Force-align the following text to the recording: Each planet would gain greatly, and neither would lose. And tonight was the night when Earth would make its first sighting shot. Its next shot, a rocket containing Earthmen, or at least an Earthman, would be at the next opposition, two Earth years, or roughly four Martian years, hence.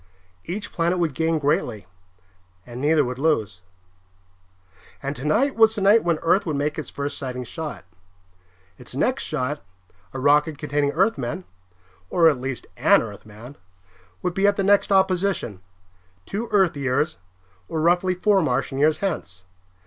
Each 0.45 0.71
planet 0.71 0.97
would 0.97 1.13
gain 1.13 1.37
greatly, 1.37 1.85
and 2.65 2.81
neither 2.81 3.05
would 3.05 3.19
lose. 3.19 3.61
And 5.03 5.15
tonight 5.15 5.55
was 5.55 5.75
the 5.75 5.81
night 5.81 6.03
when 6.03 6.17
Earth 6.23 6.43
would 6.47 6.55
make 6.55 6.79
its 6.79 6.89
first 6.89 7.19
sighting 7.19 7.43
shot. 7.43 7.85
Its 8.79 8.95
next 8.95 9.21
shot, 9.21 9.61
a 10.11 10.19
rocket 10.19 10.57
containing 10.57 10.91
Earthmen, 10.93 11.45
or 12.09 12.27
at 12.27 12.39
least 12.39 12.65
an 12.77 13.03
Earthman, 13.03 13.57
would 14.23 14.33
be 14.33 14.47
at 14.47 14.55
the 14.55 14.63
next 14.63 14.91
opposition, 14.91 15.61
two 16.25 16.47
Earth 16.49 16.75
years, 16.75 17.17
or 17.67 17.79
roughly 17.79 18.15
four 18.15 18.41
Martian 18.41 18.79
years, 18.79 18.97
hence. 19.05 19.43